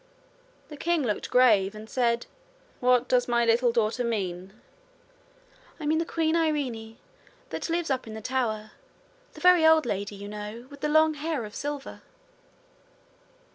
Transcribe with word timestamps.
The 0.69 0.77
king 0.77 1.03
looked 1.03 1.29
grave 1.29 1.75
And 1.75 1.87
said: 1.87 2.25
'What 2.79 3.07
does 3.07 3.27
my 3.27 3.45
little 3.45 3.71
daughter 3.71 4.03
mean?' 4.03 4.59
'I 5.79 5.85
mean 5.85 5.97
the 5.99 6.05
Queen 6.05 6.35
Irene 6.35 6.97
that 7.51 7.69
lives 7.69 7.91
up 7.91 8.07
in 8.07 8.15
the 8.15 8.19
tower 8.19 8.71
the 9.33 9.41
very 9.41 9.63
old 9.63 9.85
lady, 9.85 10.15
you 10.15 10.27
know, 10.27 10.65
with 10.71 10.79
the 10.81 10.89
long 10.89 11.13
hair 11.13 11.45
of 11.45 11.53
silver.' 11.53 12.01